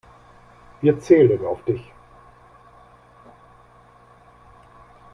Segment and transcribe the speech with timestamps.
[0.81, 1.91] Wir zählen auf dich.